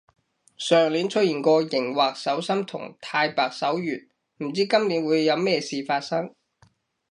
[0.57, 4.07] 上年出現過熒惑守心同太白守月，
[4.39, 6.33] 唔知今年會有咩事發生